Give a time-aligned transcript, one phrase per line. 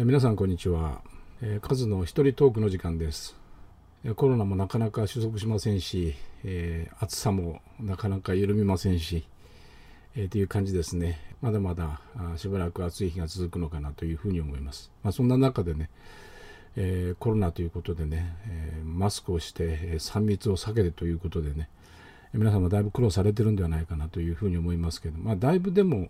[0.00, 1.02] え皆さんこんにちは、
[1.42, 3.34] えー、数の一人トークの時間です、
[4.04, 6.14] えコロナもなかなか収束しませんし、
[6.44, 9.26] えー、暑さもなかなか緩みませんし、
[10.14, 11.18] えー、という感じですね。
[11.42, 12.00] まだまだ
[12.36, 15.90] しばらく暑い日が続くのかなというふうに思います、まあ、そんな中でね、
[16.76, 21.68] えコロナということでね、えマスクをして、3密を避けてということでね、
[22.34, 26.08] 皆さんもだいぶ苦労されてるんではないかなというふうに思いますけど、まあ、だいぶでも、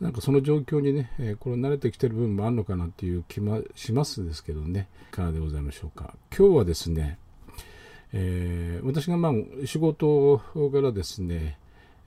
[0.00, 6.14] なんかその状況にね、えー、これ慣れてきてる部分もあるのかなっていう気もしますですけどね、いかがでございましょうか。
[6.36, 7.18] 今日はですね、
[8.12, 9.32] えー、私がまあ
[9.66, 11.58] 仕事からですね、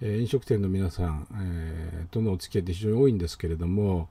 [0.01, 4.09] え飲食店の皆さん、えー、とのお付き合いって非常に多いんですけれども、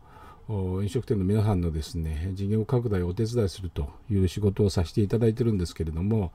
[0.48, 6.32] 飲食店の皆さんのですね事業拡大をお手伝いするという仕事をさせていただいてるんですけれども、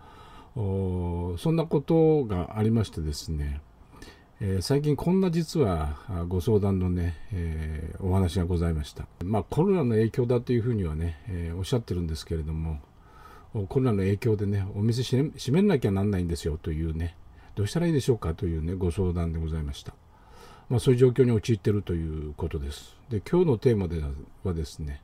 [1.38, 3.62] そんなことがありましてですね、
[4.41, 9.05] えー、最近こんな実はご相談のね、えー、お話がございました。
[9.24, 12.80] まあコロナの影響だというふうにはね、えー、おっしゃってるんですけれども、
[13.70, 17.15] コロナの影響でね、お店閉めなきゃなんないんですよというね、
[17.55, 19.93] どうしたらいいでしょうかというね、ご相談でございました。
[20.70, 22.98] まあそういう状況に陥っているということです。
[23.10, 24.02] で、今日のテーマで
[24.43, 25.02] はですね、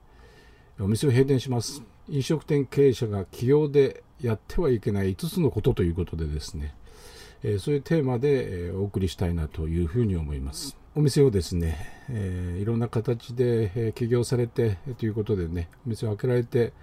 [0.79, 1.81] お店を閉店します。
[2.09, 6.75] 飲食店経営者が起業でやってはいけない5つのことということでですね、
[7.43, 10.75] え、そういうテーマで、え、お送りしたいなというふうに思います。
[10.93, 11.77] お店をですね、
[12.09, 16.73] え、いろんな形で、え起業されて、ということでね、お店を開けられて、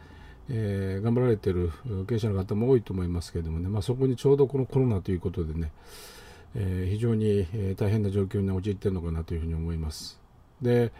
[0.48, 1.70] え頑張られている
[2.08, 5.70] 経営者の方も多いと思いますけれどもね、まあ、そこにちょうどこのコロナということでね、
[6.54, 7.46] え非常に、
[7.76, 10.18] 大変な状況に陥っているのかなというふうに思います。
[10.62, 10.92] で、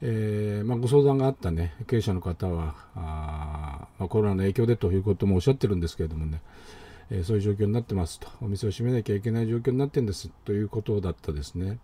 [0.00, 6.40] えー、まあ、ご相談があったね、経営者の方は、あまあ、コロナの影響でということもおっしゃってるんですけれどもね、
[7.10, 11.78] えー、そういう状況になってますと、お店を閉めなきゃいけない状況になってるんですということだったですね。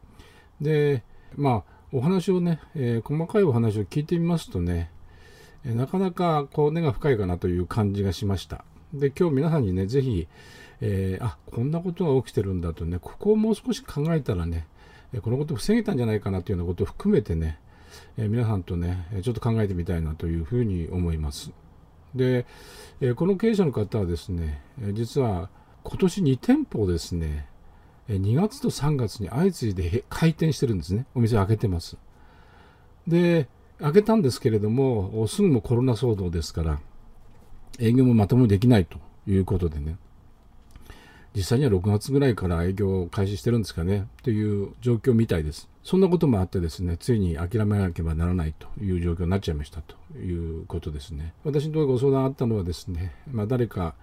[0.61, 1.03] で、
[1.37, 4.91] まあ、お話をね、えー、細かいお話を聞いてみますとね、
[5.67, 8.65] えなかなかこう根が深いかなという感じがしました。
[8.93, 10.29] で、今日皆さんにね、ぜひ、
[10.81, 14.67] えあ、こんなことが起きてるんだとね、ここをもう少し考えたらね、
[15.23, 17.59] このことを防げたんじゃないかなというようなことを含めてね、
[18.17, 21.51] え皆さんとね、ちょっと考えてみたいなというふうに思います。
[22.15, 22.47] で、
[23.01, 24.63] えこの経営者の方はですね、
[24.93, 25.51] 実は
[25.83, 27.47] 今年2店舗ですね、
[28.09, 31.07] 2月と3月に相次いで開店してるんですね。
[31.15, 31.97] お店開けてます。
[33.07, 33.49] で、
[33.81, 36.81] 開けたんですけれども、すぐもコロナ騒動ですから、
[37.79, 39.97] 営業もまともにできないということでね、
[41.35, 45.69] 実際には6月ぐらいから営業を開始してるんですかね、という状況みたいです。
[45.83, 51.35] そんなこともあってですね、ついに諦めなければならないという状況になっちゃいましたということですね。
[51.45, 53.95] 私のところご相談あったのはですね、まあ、誰か、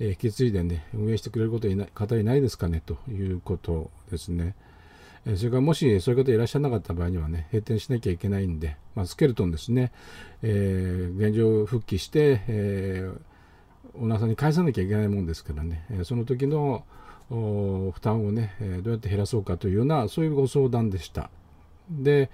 [0.00, 4.54] え、引き継いでね、運営してくれることいない方いないですかねということですね。
[5.26, 9.92] えそれからもしそういう方いらっしゃらなかった場合にはね、閉店しなきゃいけないんで、まあ、スケルトンですね、
[10.42, 13.27] えー、現状復帰して、えー
[14.00, 16.84] オーナーさんに返さなきゃいけないもんですからね、えその時の
[17.28, 21.30] 負担をね、えどうやって減らそうかというようなそういうご相談でした。
[21.90, 22.30] で、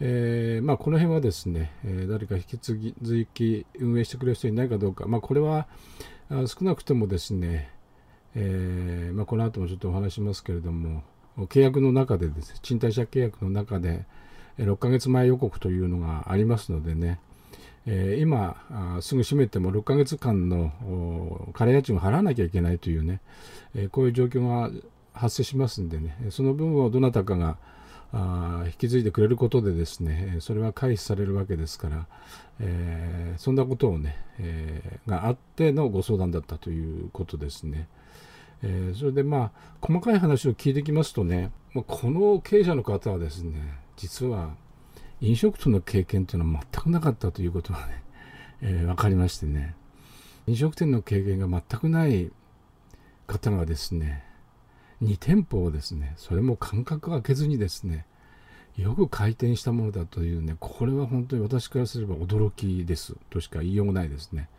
[0.00, 2.94] えー、まあ、この辺はですね、え誰か引き継
[3.34, 5.66] ぎ運営してくれる人いないかどうか、まあ、これは
[6.46, 7.70] 少なくともですね、
[8.34, 11.04] えー、まあ、この後もちょっとお話しますけれども
[11.36, 12.52] 契約の中でです。
[12.52, 14.04] ね賃貸借契約の中で
[14.58, 17.20] 6ヶ月前予告というのがありますのでね、
[17.86, 18.56] えー、今
[19.02, 23.20] すぐ閉めても6ヶ月間の空家賃を払わなきゃいけないというね、
[23.74, 24.70] え、こういう状況が
[25.12, 27.58] 発生しますんでねその分をどなたかが
[28.66, 32.06] 引き継いでくれることでですねそれは回避されるわけですから、
[32.60, 37.88] え、そんなことをね、え、があってのご相談だったということですね。
[38.62, 43.60] え、それでまあ細かい話を聞いてきますとねこの経営者の方はですね
[43.96, 44.54] 実は
[45.24, 48.02] 飲食との経験というのは全くなかったということがね、
[48.60, 49.74] えー、分かりましてね。
[50.46, 52.30] 飲食店の経験が全くない
[53.26, 54.22] 方がですね
[55.02, 58.04] 2店舗をですねそれも間隔を空けずにですね
[58.76, 64.50] よく回転したものだというねこれは本当に私からすれば驚きですとしか言いようがないですね、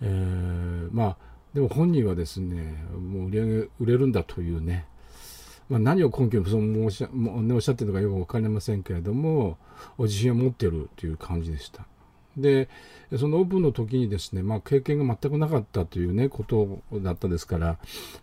[0.00, 1.16] えー、まあ
[1.54, 4.86] でも本人はですねもう売り上げ売れるんだというね
[5.68, 9.58] まあ、何を根拠にそう申し,、ね、おっしゃってるのかよく分かりませんけれども
[9.98, 11.86] 自信を持ってるという感じでした。
[12.36, 12.68] で
[13.16, 17.78] そのオープンの時にですね、まあ、経験が全くなかったというねことだったですから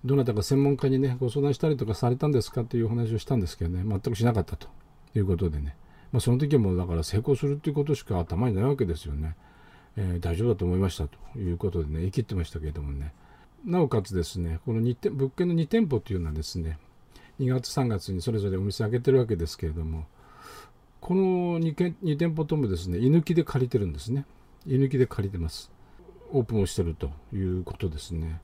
[0.05, 4.67] どなたか専門家にねご相談したりとかされたんですかというお話をしたんですけどね全くしなかったと
[5.15, 5.75] いうことでね、
[6.11, 9.35] まあ、その時はもだから成功するということしか頭にないわけですよね、
[9.97, 13.13] えー、大丈夫だと思いましたということでね言い切ってましたけれどもね。
[13.65, 16.77] なおかつですねこの2店物件の2店舗というのはですね
[17.39, 20.05] 2月3月にそれぞれお店開けてるわけですけれども
[21.01, 24.25] この 2, 2店舗ともですね居抜きで借りてるんですね。
[24.65, 25.69] 居抜きで借りてます。
[26.31, 28.39] オープンをしてるということですね。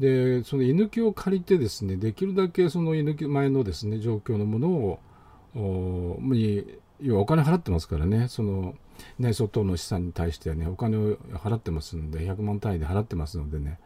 [0.00, 4.68] でその居抜きを借りてですねできるだけその居抜き前のですね状況のもの
[5.54, 6.66] をに
[7.00, 8.26] 要はお金払ってますからね。
[8.28, 8.74] その
[9.20, 13.78] 内装等の資産に対してはねお金を払ってますんで100万単位で払ってますのでね。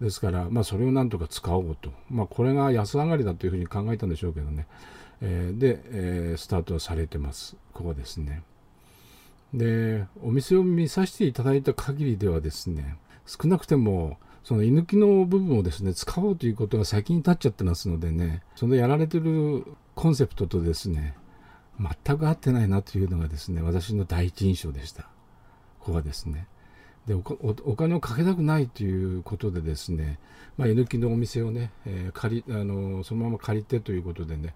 [0.00, 4.66] ですから、まあ、それをなんとか使おうと、まあ、これが安上がりだというふうに考えたんでしょうけどね、
[5.20, 8.42] えー、で、えー、スタートされてます、ここですね。
[9.52, 12.96] で、お店を見させていただいた限りではですね、
[13.26, 19.64] 少なくても、その居抜きの部分をですね、使おうということが先に立っちゃってますのでね、そのやられてる
[19.94, 21.14] コンセプトとですね、
[21.78, 25.04] 全く合ってないなというのがですね、私の第一印象でした。
[25.80, 26.46] ここはですね。
[27.06, 27.22] でお
[27.76, 30.18] 金をかけたくないということでですね、
[30.56, 34.54] まあ、居抜きのお店をね、えー、借りあのそのまま借りてということでね、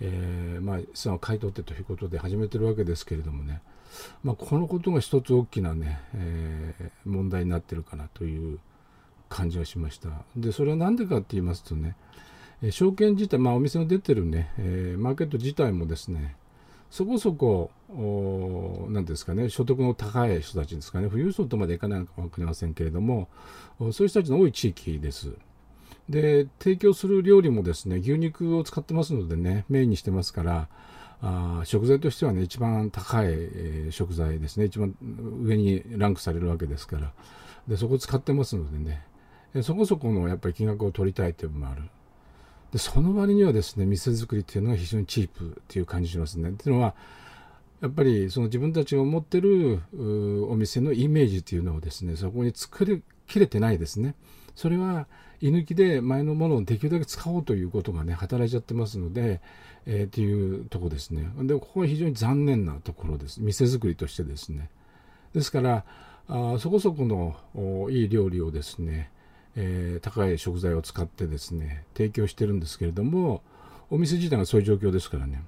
[0.00, 3.60] えー、まあ、資産を買い取ってということで始めてるわけですけれどもね、
[4.22, 8.58] まあ、このことが一つ大きなね、えー、問題になってるかなという
[9.28, 10.08] 感じがしました。
[10.36, 11.96] で、それは何でかって言いますとね、
[12.70, 16.36] 証券自体、まあ、お店の出てるね、え、マーケット自体もですね、
[16.94, 17.72] そこそこ、
[18.88, 23.28] 何ですかね、所得の高い人たちですかね、富裕層とまでいかないのかも分かりませんけれども、
[23.80, 25.32] そういう人たちの多い地域です。
[26.08, 30.68] で、提供する料理もですね、牛肉を使ってますのでね、メインにしてますから、
[31.20, 34.94] あ食材としてはね、一番高い、えー、食材ですね、一番
[35.42, 37.12] 上にランクされるわけですから、
[37.66, 39.04] でそこを使ってますのでね、
[39.64, 41.82] そこそこのやっぱり金額を取りたいという部分もある。
[42.74, 46.48] でその割にはですね、店作りっていうのが非常にチープっていう感じしますね。
[46.48, 46.96] っていうのは、
[47.80, 49.80] やっぱりその自分たちが持ってる
[50.50, 54.16] お店のイメージっていうのをですね、そこに作りきれてないですね。
[54.56, 55.06] それは
[55.40, 59.40] 居抜きで前のものをできるだけ使おうということがね、働いちゃってますので、
[59.86, 61.28] えー、っていうとこですね。
[61.44, 63.40] で、ここは非常に残念なところです。
[63.40, 64.68] 店作りとしてですね。
[65.32, 65.84] ですから、
[66.26, 69.12] あそこそこのいい料理をですね、
[69.56, 73.42] えー、高い食材を使ってですね、提供してるんですけれども、
[73.90, 75.42] お店自体がそういう状況ですからね、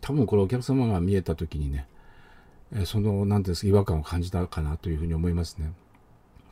[0.00, 1.86] 多分これお客様が見えた時にね、
[2.74, 5.72] えその、何ていうんですか、違和感を感じたかなというふうに思いますね。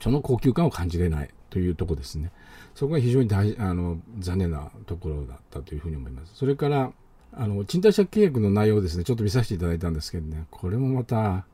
[0.00, 2.32] その高級感を感じれないというとこですね。
[2.75, 6.35] そこが非常に大あの残念なところだったというふうに思います。
[6.35, 6.93] それから、
[7.35, 11.47] あの、賃貸借契約の内容ですね、ちょっと見させていただいたんですけどね、これもまた、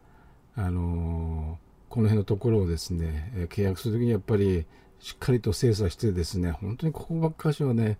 [0.54, 1.56] あの
[1.88, 4.66] この辺のところをですね、契約するときにやっぱり
[5.00, 7.98] しっかりと精査してですね、本当にここばっかしはね、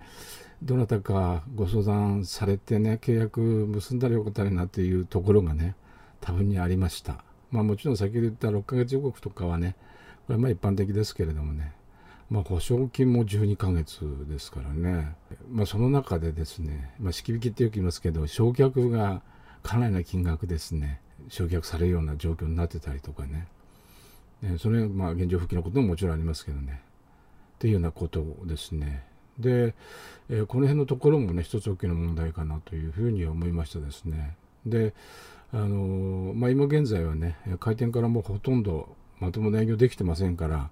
[0.63, 5.77] どなたかご相談されてね、契約結んだらよかったなっていうところがね、
[6.21, 7.23] 多分にありました。
[7.51, 9.77] まあもちろん先ほど言った6ヶ月予告とかはね、
[10.27, 11.73] これまあ一般的ですけれどもね、
[12.29, 15.15] まあ保証金も12ヶ月ですからね、
[15.51, 19.23] まあその中でですね、まあ引き引きってよく言いますけど、償却が
[19.63, 23.47] かなりな金額ですね、償却されるような状況になってたりとかね、
[24.59, 26.83] それはまあ現状復帰のことももちろんありますけどね、
[27.59, 29.05] っていうようなことですね。
[29.39, 29.75] で、
[30.31, 34.37] えー、この辺のところもね、一つ大きな問題かなというふうに思いましたですね。
[34.65, 34.95] で、
[35.53, 40.71] あのー、まあ、今現在はね、開店からもうほとんどまともな営業できてませんから、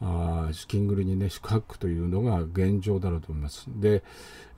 [0.00, 3.66] あ資金繰りにね、宿泊というのが現状だろうと思います。
[3.68, 4.02] で、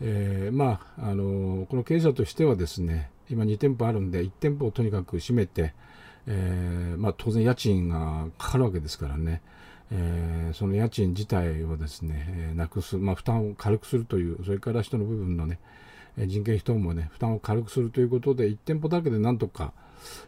[0.00, 5.74] えー、まあ、あの、この経営者としてはですね、今2店舗あるんで、1店舗をとにかく閉めて、
[6.26, 9.42] え、まあ、当然家賃がかかるわけですからね、
[9.92, 15.58] えー、その家賃自体をですね、えー、なくす、まあ、負担を軽くするという、それから人の部分のね、
[16.16, 19.72] 人件費等もね、負担を軽くするということで、1店舗だけでなんとか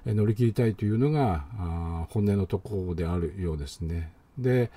[0.05, 1.45] 乗り切りたいというのが、
[2.11, 4.13] 本音のところであるようですね。
[4.39, 4.71] で、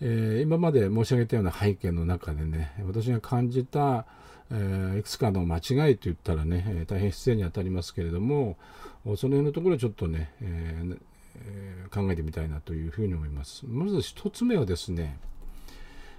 [0.00, 4.06] えー、今まで申し上げたような背景の中でね、私が感じた、
[4.50, 8.56] えー、いくつかの間違いと言ったらね、大変失礼に当たりますけれども、
[9.04, 10.32] その辺のところちょっとね、
[11.40, 13.64] え考えてみたいなというふうに思います。
[13.66, 15.18] まず1つ目はですね、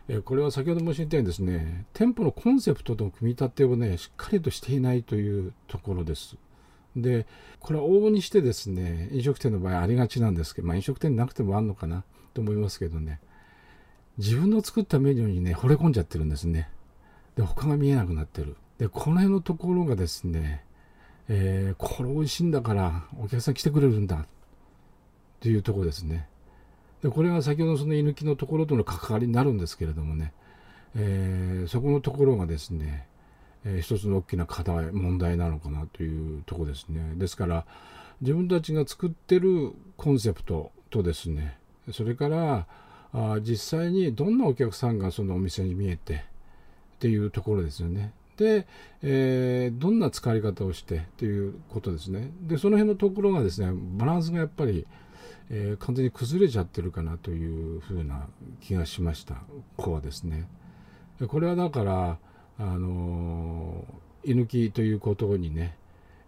[0.08, 6.38] えこれは先ほど申し上げたようにですね、店舗のコンセプトと組み立てをね、しっかりとしていないというところです。
[6.96, 7.26] で、
[7.60, 13.20] これは往々にしてですね、飲食店の場合ありがちなんですけど、まあ飲食店なくてもあるのかなと思いますけどね、
[14.18, 16.70] 自分の作ったメニューにね、惚れ込んじゃってるんですね。
[17.36, 18.56] で、他が見えなくなってる。
[18.78, 20.64] で、この辺のところがですね、
[21.30, 24.26] えー、これ美味しいんだからお客さん来てくれるんだ
[25.40, 26.28] というとこですね。
[27.02, 30.34] でこれが先ほどその居抜きのところとの関わりになるんですけれどもね、
[30.96, 33.08] えー、そこのところがですね、
[33.64, 37.14] えー、一つの大きな課題、問題なのかなというとこですね。
[37.16, 37.66] ですから、
[38.22, 41.58] 自分たちが作ってるコンセプトとですね、
[41.92, 42.68] それから
[43.14, 48.12] あ実際にどんなお客さんがそのお店に見えてっていうところですよね。
[48.38, 48.68] で、
[49.02, 52.32] えー、どんな使い方をしてっていうことですね。
[52.42, 54.86] で、その辺のところがですね、バランスがやっぱり、
[55.50, 58.28] えー、完全に崩れちゃってるかなというふうな
[58.62, 59.36] 気がしました。
[59.78, 60.48] 子はですね。
[61.28, 62.18] これはだから
[62.60, 63.86] あの
[64.24, 65.78] 居抜きということにね、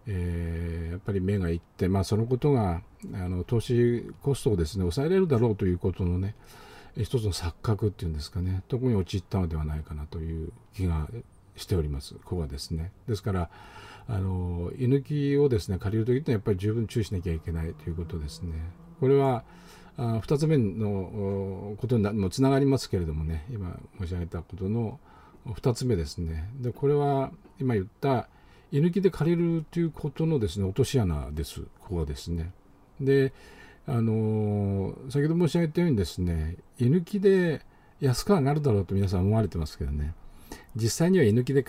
[0.06, 6.34] えー、やっぱり目がいって、まあ、そのことがあの投資コストをですね抑えられるだろうということのね
[6.96, 8.62] 一つの錯覚っていうんですかね。
[8.68, 11.08] 特に陥ったのではないかなという気が
[11.56, 12.14] しております。
[12.14, 12.90] ここはですね。
[13.06, 13.50] ですから
[14.08, 18.54] あの居抜きをですね借りる時ってやっぱり十分注意しなきゃいけないということですね。
[19.00, 19.42] これは
[19.96, 25.00] あ2つ目のことにもつながりますけれどもね今申し上げたことの
[25.46, 26.48] 2つ目ですね。
[26.60, 28.28] でこれは今言った
[28.72, 31.62] 居抜きで借りるということのですね落とし穴です。
[31.80, 32.52] ここはですね。
[33.00, 33.32] で
[33.86, 37.62] あの先ほど申し上げたようにですね居抜きで
[38.00, 40.14] 安く上がるだろうと皆さん思われてますけどね。
[40.76, 41.64] 実際には居抜きで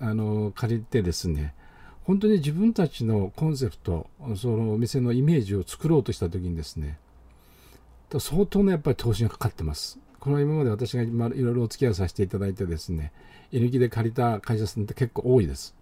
[0.00, 1.54] あの借りてですね
[2.04, 6.98] 本当に自分たちのコンセプトそのお店のイメージを作ろうとした時にですね
[8.18, 9.98] 相当なやっぱり投資がかかってます。
[10.20, 13.12] この今まで私がいろいろお付き合いさせていただいてですね
[13.50, 15.74] 居抜きで借りた会社さんって結構多いです。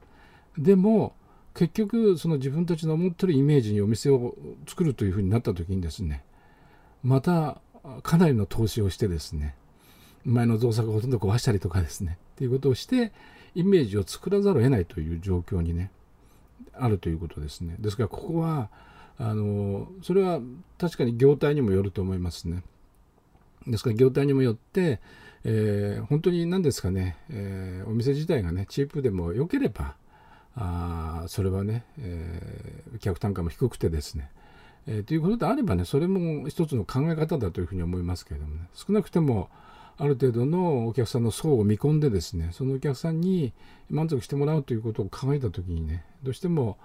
[0.56, 1.14] でも
[1.54, 4.36] 結局その自分たちの思ってるイメージにお店を
[4.66, 6.24] 作るというふうになった時にですね
[7.02, 7.60] また
[8.02, 9.56] かなりの投資をしてですね
[10.24, 13.12] 前の造作をほとんど壊したりとかですねっていうことをして
[13.54, 15.90] イメージを作らざるを得ないという状況にね
[16.74, 17.76] あるということですね。
[17.78, 18.70] ですからここは
[19.18, 20.40] あのそれは
[20.78, 22.62] 確かに業態にもよると思いますね。
[23.66, 25.00] ですから業態にもよって、
[25.44, 29.94] えー、本当に何ですかね、えー、お店自体がねチープでも良ければ
[30.56, 34.30] あそれはね、えー、客単価も低くてですね、
[34.86, 38.62] えー、ということであればねそれも一つの考え方だというふうに思いますけれどもね。
[38.74, 39.50] 少なくても
[40.00, 43.52] ある程度のお客さんの層を見込んでですねそのお客さんに
[43.90, 46.78] 満足してもらうということを考えた時にねどうしても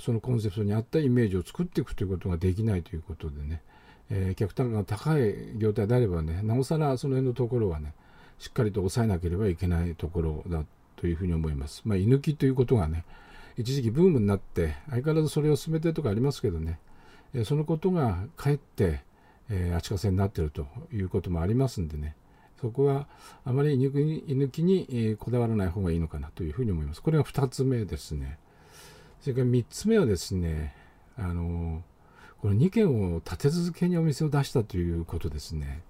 [0.00, 3.62] そのコンセプトに合ったイメージを作っていくということができないということでね、
[4.10, 7.94] えー、客単価が高い業態であればねなおさらその辺のところはね
[8.38, 10.64] しっかりと抑えなければいけないところだ
[10.96, 11.82] というふうに思います。
[11.84, 13.04] まあ、居抜きということがね、
[13.56, 16.78] 一時期ブームになって、相変わらずそれを進めてるとかありますけどね、
[17.34, 19.00] えそのことがかえって、
[19.50, 22.16] えー、足かせになっているということもありますんでね、
[22.64, 23.06] そこは
[23.44, 27.02] あまり居抜きに、えー、こだわらない方がいいのかなというふうに思います。
[27.02, 28.38] これが2つ目ですね。
[29.20, 30.74] それから3つ目はですね、
[31.18, 31.82] あの
[32.40, 35.82] この2軒を立て続けにお店を出したということですね。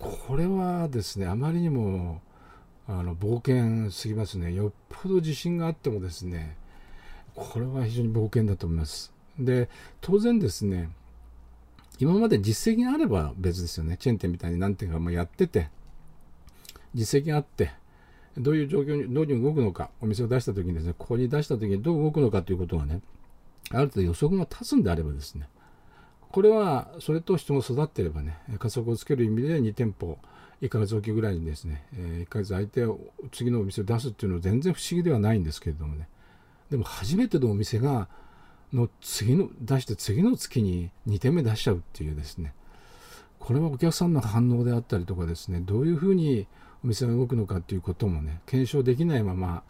[0.00, 2.22] これはですね、あまりにも
[2.88, 4.52] あの冒険すぎますね。
[4.52, 6.56] よっぽど自信があってもですね、
[7.36, 9.12] これは非常に冒険だと思います。
[9.38, 9.68] で、
[10.00, 10.90] 当然ですね、
[11.98, 13.96] 今まで実績があれば別ですよね。
[13.96, 15.68] チェーン店みたいに何店かもやってて、
[16.94, 17.72] 実績があって、
[18.36, 23.00] どういう状況に、どういうふうに動くのか、お店を出した時にですね、ここに出した時にどう動くのかということがね、
[23.70, 25.48] ある程度予測が立つんであればですね、
[26.30, 30.18] これはそれと人が育っていればね、加速をつける意味で2店舗、
[30.62, 33.00] 1ヶ月おきぐらいにですね、1ヶ月相手を
[33.32, 36.08] 次のお店を出すっていうのは全然不思議ではないんですけれどもね
[36.70, 38.08] でも初めてのお店が
[38.72, 42.54] の次の出して次の月に2点目出しちゃうっていうですね
[43.38, 46.46] これはお客さんの反応であったりとかですねどういうふうに
[46.84, 49.62] お店が動くのかっていうこともね検証できないまま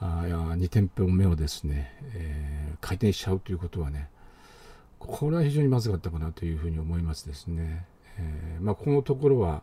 [0.00, 4.08] あ2店舗目をですね、えー、開店しちゃうということはね
[4.98, 7.86] これは非常にまずかったかなというふうに思いますですね。
[8.18, 9.62] えーまあ、このところは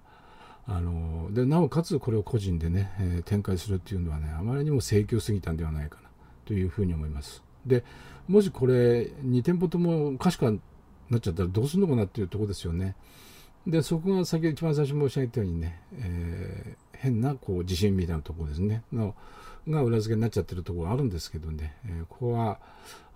[0.68, 6.10] あのでなおかつこれを個人でね、えー、展開するっていうのはねあまりにも請求すぎたんではないかな
[6.46, 7.86] というふうに思いますで
[8.28, 10.60] もしこれ2店舗ともおかしく
[11.10, 12.96] なっちゃったらどうするのかなっていうとこですよね。
[13.66, 18.84] でそこが先ほど一番最初申し上げたようにね、えー、変なこう自信みたいなところですね。
[18.94, 19.14] の
[19.68, 22.60] が裏付けになっちゃってるところがあるんですけどね、えー、ここは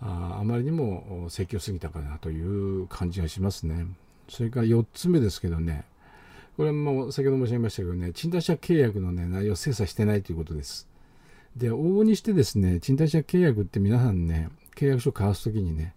[0.02, 2.42] ああまりにも請求すぎたかなとい
[2.82, 3.88] う感じがしますね。
[4.28, 5.86] それから4つ目ですけどね。
[6.58, 10.88] これも先ほど申し上げましたけどね、賃貸借契約の、ね、内容を精査してないということです。
[11.56, 15.94] で、往々にしてですね、賃貸借契約って皆さんね、契約書を交わすときにね、やっ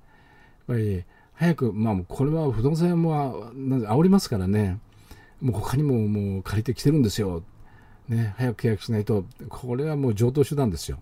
[0.67, 1.05] ぱり
[1.35, 4.79] 早く、まあこれは不動産屋も煽りますからね、
[5.41, 7.43] もう他にももう借りてきてるんですよ。
[8.09, 10.99] ね、早く契約しないと、これはもう上等手段ですよ。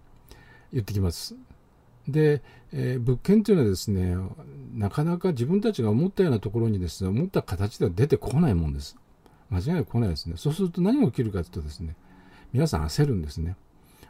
[0.72, 1.34] 言ってきます。
[2.08, 4.16] で、えー、物件っていうのはですね、
[4.74, 8.96] なかなか自分たちが思ったようなところにですね、思った形では出てこないもんです。
[9.50, 10.34] 間違いなく来ないですね。
[10.36, 11.94] そうすると何が起きるかというとですね、
[12.52, 13.56] 皆さん焦るんですね。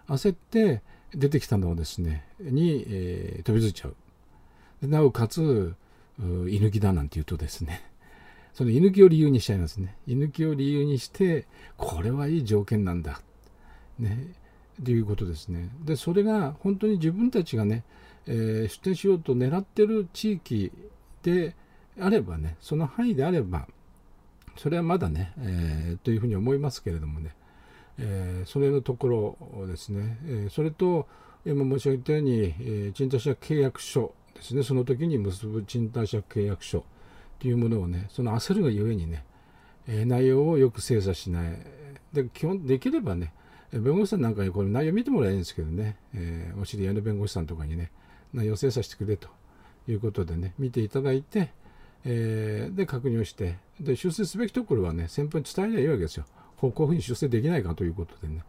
[0.08, 0.82] 焦って
[1.14, 3.96] 出てきたのをですね、に、えー、飛びついちゃう。
[4.80, 5.74] でなおかつ、
[6.18, 7.82] 居抜きだなんて言うとですね、
[8.54, 9.96] その居抜きを理由にしちゃいますね。
[10.06, 13.22] 居抜きを理由にして、これはいい条件なんだ。
[13.98, 14.28] ね。
[14.84, 15.68] ということですね。
[15.84, 17.84] で、それが本当に自分たちがね、
[18.26, 20.72] えー、出店しようと狙ってる地域
[21.22, 21.54] で、
[22.00, 23.66] あればねその範囲であれば
[24.56, 27.34] それはまだね、えー、というふうに思いますけれどもね、
[27.98, 31.06] えー、それのところですね、えー、それと
[31.44, 34.62] 今申し上げたように、えー、賃貸借契約書ですね。
[34.62, 36.84] その時に結ぶ賃貸借契約書
[37.38, 39.24] というものをねその焦るがゆえにね、
[39.86, 41.58] え、内容をよく精査しない。
[42.12, 43.32] で基本できればね
[43.72, 47.90] 弁護士さんなんかにこれ内容見てもらえるんですけどね、え、お知り合いの弁護士さんとかにね
[48.34, 49.28] 内容精査してくれと
[49.88, 51.50] いうことでね見ていただいて、
[52.04, 56.26] え、で確認をしてで修正すべきところはね先方に伝えればいいわけですよ。
[56.70, 58.44] こういうふうに修正できないかということでね、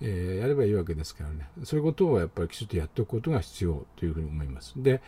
[0.00, 5.02] えー、やればいいわけですからねそういうことをやっぱりきちっとやっておくことが必要というふうに思いますで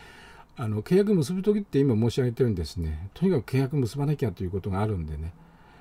[0.56, 5.32] あの契約結ぶ時って今申し上げたようにですねとにかく契約結ばなきゃということがあるんでね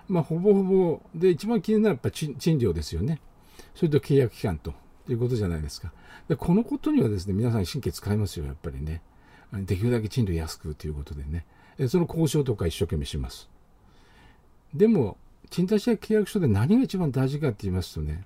[0.08, 3.20] まあほぼほぼで一番気になるのはやっぱ賃料ですよね
[3.76, 4.74] それと契約期間と
[5.08, 5.92] いうことじゃないですか。
[6.28, 9.02] でこのことにはですね、皆さん神経使いますよ、やっぱりね。
[9.52, 11.46] できるだけ賃料安くということでね。
[11.88, 13.50] その交渉とか一生懸命します。
[14.74, 15.18] でも、
[15.50, 18.24] 賃貸借契約書で何が一番大事かって言いますとね、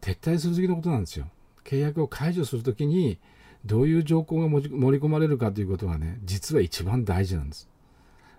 [0.00, 1.26] 撤退する時のことなんですよ。
[1.64, 3.18] 契約を解除するときに、
[3.64, 7.68] どういう条項が盛り込まれるかということがね、実は一番大事なんです。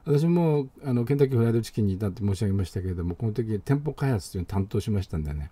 [0.03, 5.51] 私もあのケンタッキーフライドチキンにいたって申し上げましたけれども、この時店舗開発というのを担当しましたんでね、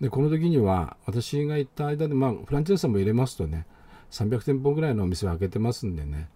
[0.00, 3.66] でこの時には私が行った間で、まあ、フランチャイズさんも入れますとね
[4.10, 6.28] 300店舗ぐらいのお店を開けてますんでね、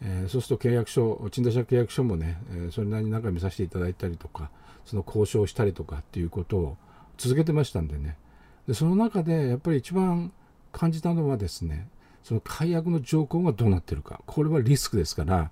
[0.00, 4.50] えー、そうすると契約書賃貸借契約書もね、えー、それなりに中見させていただいたりとか
[4.84, 6.76] その交渉したりとかっていうことを
[7.18, 8.16] 続けてましたんでね
[8.66, 10.32] でその中でやっぱり一番
[10.72, 11.88] 感じたのはですね
[12.22, 15.50] その解約の条項がどうなってるかこれはリスクですから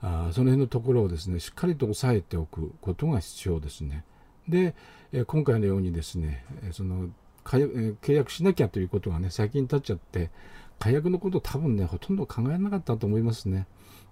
[0.00, 4.04] あその辺のところをですねしっかりと押さえておくことが必要ですね。
[4.48, 4.74] で、
[5.12, 7.08] え今回のようにですね、その
[7.44, 10.30] 契約しなきゃということがね、先に立っちゃって、
[10.78, 13.66] 解約のこと多分ね、ほとんど考えなかったと思いますね。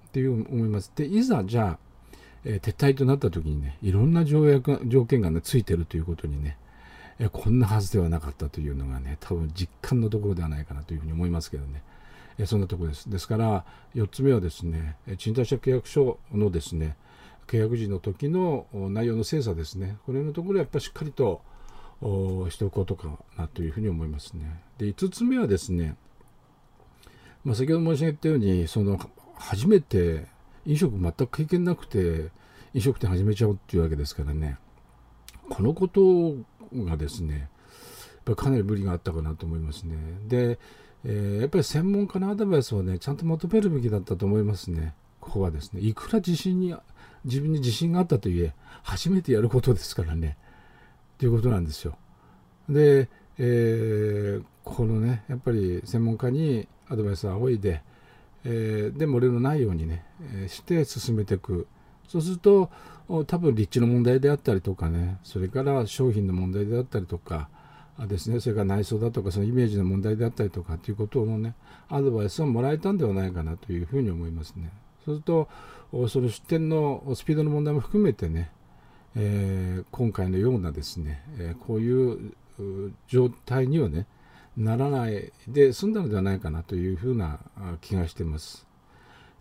[0.08, 0.92] っていう思います。
[0.94, 1.78] で、いざじゃあ、
[2.44, 6.56] えー、撤退となった時にね、いろんな条約条件がね、ついてるということにね、
[7.18, 11.82] えー、こんなはずではなかったというのがね、多分実感のところではないかなというふうに思いますけどね。
[12.38, 13.10] えー、そんなところです。
[13.10, 16.96] ですから、4つ目はですね、賃貸借契約書のですね、
[17.46, 21.42] 契約時の時の内容の精査ですね、これのところはやっぱりしっかりと
[22.50, 24.62] しておくことかなというふうに思いますね。
[24.78, 25.96] で、5つ目はですね、
[27.44, 28.98] まあ、先ほど申し上げたように、その
[29.34, 30.26] 初めて
[30.66, 32.30] 飲食全く経験なくて
[32.74, 34.58] 飲食店始めちゃおうっていうわけですからね、
[35.50, 36.34] このこと
[36.72, 37.44] がですね、や
[38.32, 39.96] っぱかなり無理があったかなと思いますね。
[40.26, 40.58] で、
[41.04, 44.94] えー、やっぱり専門家のアドバイスをね、ちゃんと求めるべきだったと思いますね。
[45.20, 46.74] ここはですね、いくら自信に
[47.24, 50.36] 自分に自信があったといえ初めてやることですからね
[51.18, 51.96] ということなんですよ。
[52.68, 57.82] で、えー、このねやっぱり専門家にアドバイスを仰いで、
[58.44, 61.66] えー、で漏れのないようにね、えー、して進めていく
[62.08, 62.70] そうすると
[63.26, 67.48] 多分立地の問題であったりとかねそれから商品の問題であったりとか
[67.98, 71.54] ですねそれから内装だとかそのイメージの問題であったりとかということのね
[71.88, 74.70] アドバイスをもらえたんではないかなというふうに思いますね。
[75.04, 75.48] そうすると
[76.08, 78.50] その出店のスピードの問題も含めてね、
[79.14, 82.32] えー、今回のようなですね、え、こういう
[83.08, 84.06] 状態にはね
[84.56, 87.40] ならないで済んだのではないかなというふうな
[87.80, 88.66] 気がしています。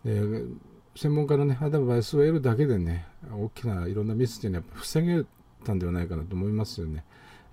[0.04, 5.24] 専門家のねアドバイスを得るだけでね大きないろんなミスっていうのは防げ
[5.64, 7.04] たんではないかなと思いますよね。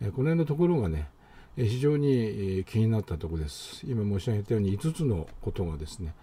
[0.01, 1.09] この辺のところがね
[1.57, 3.85] 非常に気になったところです。
[3.85, 6.14] 今申し上げたように5つのことがですね、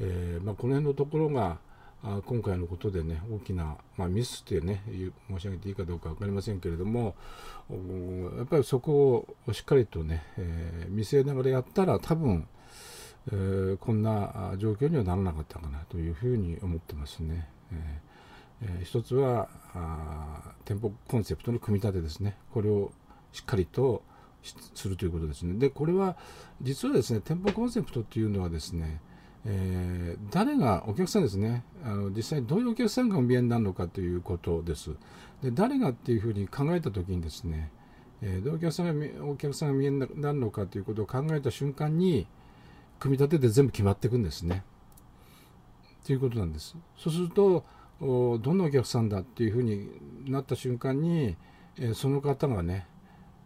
[0.00, 1.58] えー、まあ、この辺のところが
[2.02, 4.82] あ今回のことでね大きな、まあ、ミスってね
[5.28, 7.16] 申し上げていいかどうか分かりませんけれども
[8.38, 12.46] やっぱりそこをしっかりとね、えー、見据えながらやったら多分、
[13.32, 17.48] えー、こんな状況にはならなかったかなというふうに思ってますね。
[17.72, 18.08] えー
[18.60, 22.92] えー、一つはあ店舗コンセプトの組み立てですねこれを
[23.32, 24.02] しっかりと
[24.74, 25.58] するということですね。
[25.58, 26.16] でこれは
[26.62, 29.00] 実はですね店舗コンセプトっていうのはですね
[29.50, 31.64] えー、誰がお客さんですね。
[31.82, 34.90] あの実際どういうお客さんがお見えになるのかということです。
[35.42, 37.70] で誰がっていうふうに考えた時にですね、
[38.20, 42.26] えー、どういうお客さんがお客さんが見えになるのかということを考えた瞬間に
[42.98, 44.64] 組み立てて全部決まっていくんですね。
[46.04, 46.76] ということなんです。
[46.98, 47.64] そうすると
[48.00, 49.88] どんなお客さんだっていうふうに
[50.26, 51.36] なった瞬間に、
[51.78, 52.86] えー、その方がね、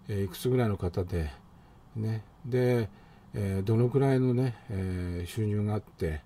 [0.08, 1.30] え、いくつぐらいの方で
[1.94, 2.24] ね。
[2.44, 2.90] で
[3.34, 6.20] えー、どのくらいのね、えー、収入があって、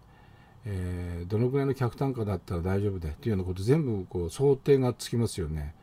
[0.64, 5.74] えー、どのくらいの客単価だったら大丈夫でっていうようなこと全部こう想定がつきますよね。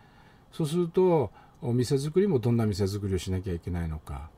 [0.52, 1.32] そうすると
[1.62, 4.30] お店作りもどんな店作りをしなきゃいけないのか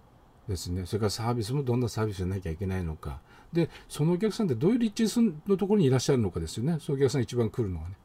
[0.48, 0.86] ですね。
[0.86, 3.20] それからサービスもどんなサービスじゃなきゃいけないのか。
[3.52, 5.18] でそのお客さんってどういう立地
[5.48, 6.78] のところにいらっしゃるのかですよね。
[6.80, 7.96] そのお客さんが一番来るのはね。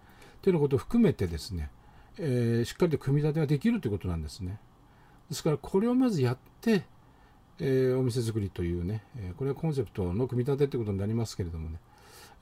[0.40, 1.70] というようなことを含めてですね、
[2.16, 4.58] えー、しっかりと組み立てができるということなんですね。
[5.28, 6.84] ですからこれをまずやって
[7.60, 11.78] え、お店作りというね、えこれはコンセプトの組み立てということになりますけれどもね、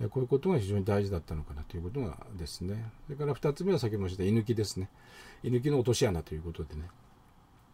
[0.00, 4.88] えこういうことが非常に大事だったのかなということがですね、それから2つ目は先ほど申した居抜きですね、
[5.42, 6.82] 居抜きの落とし穴ということでね、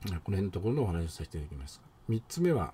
[0.05, 1.81] この辺のところのお話をさせていただきます。
[2.09, 2.73] 3つ目は、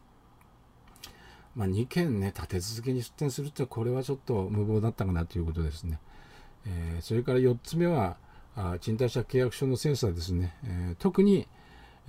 [1.57, 5.99] まあ、2件ね、立て続けに出店するってこれはちょっと無謀だったかなということですね。
[6.67, 8.17] え、それから4つ目は、
[8.57, 11.49] あ賃貸借契約書のセンサーですね、え、特に、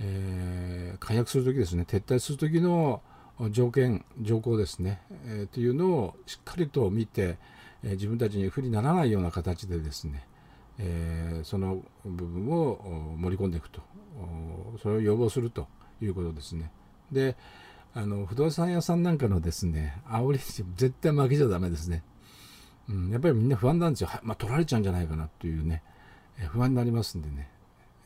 [0.00, 3.02] えー、解約するときですね、撤退するときの
[3.50, 7.38] 条件、条項ですね、えー、というのをしっかりと見て、
[7.82, 10.26] えー、自分たちに不利にならないような形でですね、
[10.78, 13.80] えー、その部分を盛り込んでいくと、
[14.82, 15.66] それを要望すると
[16.00, 16.70] いうことですね。
[17.10, 17.36] で、
[17.94, 22.02] あの不動産屋さんなんかのですね、煽り、絶対負けちゃだめですね。
[22.88, 24.10] うん、やっぱりみんな不安なんですよ。
[24.22, 25.82] まあ、取られちゃうんじゃないかなというね、
[26.38, 27.48] え不安になりますんでね。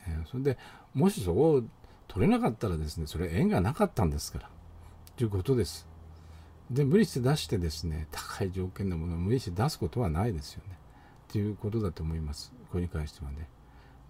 [0.07, 0.57] えー、それで
[0.93, 1.63] もしそこを
[2.07, 4.49] 取れなかったらですねそれ縁がなかったんですから。
[5.15, 5.87] ということです。
[6.69, 10.77] で無理して出してですね高い条件のものを無理して出すことはないですよね。
[11.31, 12.53] ということだと思います。
[12.71, 13.49] これに関してはね。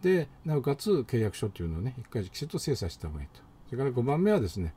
[0.01, 3.41] でなおかつ契約書というのをね一回きちっと精査した方がいいと。
[3.69, 4.73] それから5番目はですね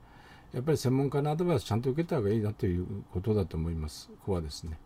[0.52, 4.08] やっぱり専門家のアドバイスちゃんと受けた方がいいなということだと思います。
[4.08, 4.78] ここはですね。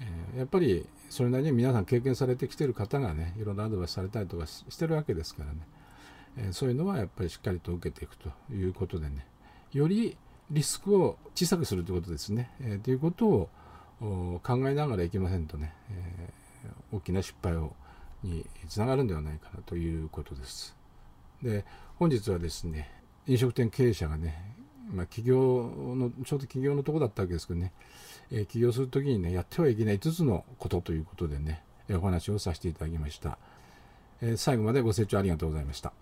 [0.00, 5.58] えやっぱりそれなりに皆さん経験されてきてる方がねいろんなアドバイスされたりとかしてるわけですからね、
[6.36, 9.26] えそういうのはやっぱりしっかりと受けていくということでね。
[9.72, 10.16] より
[10.50, 13.48] リスクを小さくするということですね、えー、ということを
[14.42, 17.74] 考えながらいけませんとね、えー、大きな失敗を
[18.22, 20.76] につながるんではないかなということです。
[21.42, 21.64] で
[21.98, 22.90] 本日はですね
[23.26, 24.56] 飲食店経営者がね
[24.92, 25.36] まあ、起業
[25.96, 27.72] のちょうど起業のとこだったわけですけどね、
[28.30, 33.38] えー、起業するときにねやってはいけない5つのことということでねお話をさせていただきました、
[34.20, 35.92] えー、最後までご清聴ありがとうございました。